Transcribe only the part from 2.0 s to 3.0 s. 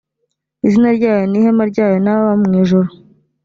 n ababa mu ijuru